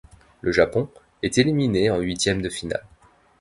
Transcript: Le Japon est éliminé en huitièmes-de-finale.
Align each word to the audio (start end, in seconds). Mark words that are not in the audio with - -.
Le 0.41 0.51
Japon 0.51 0.89
est 1.21 1.37
éliminé 1.37 1.91
en 1.91 1.99
huitièmes-de-finale. 1.99 2.83